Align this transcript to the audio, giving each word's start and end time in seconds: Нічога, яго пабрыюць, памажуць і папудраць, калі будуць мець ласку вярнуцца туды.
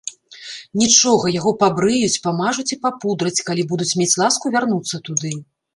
Нічога, 0.83 1.25
яго 1.39 1.51
пабрыюць, 1.61 2.21
памажуць 2.25 2.67
і 2.77 2.81
папудраць, 2.87 3.39
калі 3.53 3.71
будуць 3.75 3.93
мець 4.03 4.13
ласку 4.25 4.45
вярнуцца 4.59 5.07
туды. 5.11 5.39